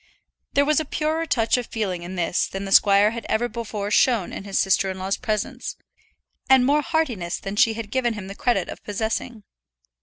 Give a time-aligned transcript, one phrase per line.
[0.53, 3.91] There was a purer touch of feeling in this than the squire had ever before
[3.91, 5.75] shown in his sister in law's presence,
[6.49, 9.43] and more heartiness than she had given him the credit of possessing.